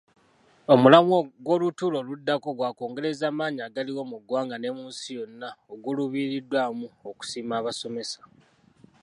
[0.73, 7.65] Omulamwa gw'olutuula oluddako gwa kwongereza maanyi agaliwo mu ggwanga ne mu nsi yonna oguluubiriddwamu okusiima
[7.65, 8.19] basomesa.